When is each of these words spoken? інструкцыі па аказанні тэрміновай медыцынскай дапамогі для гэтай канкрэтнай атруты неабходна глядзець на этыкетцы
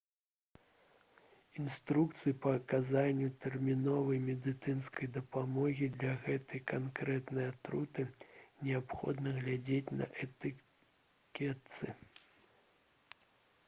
інструкцыі 1.63 2.33
па 2.45 2.53
аказанні 2.59 3.27
тэрміновай 3.45 4.21
медыцынскай 4.29 5.09
дапамогі 5.19 5.89
для 5.99 6.15
гэтай 6.25 6.63
канкрэтнай 6.73 7.51
атруты 7.51 8.07
неабходна 8.69 9.37
глядзець 9.39 9.95
на 10.03 10.11
этыкетцы 10.27 11.85